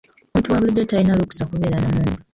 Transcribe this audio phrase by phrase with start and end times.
[0.33, 2.17] Omuntu wa bulijjo talina lukusa kubeera na mmundu.